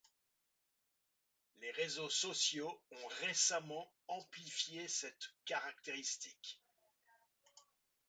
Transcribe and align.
Les 1.61 1.69
réseaux 1.73 2.09
sociaux 2.09 2.75
ont 2.91 3.07
récemment 3.21 3.87
amplifié 4.07 4.87
cette 4.87 5.35
caractéristique. 5.45 6.59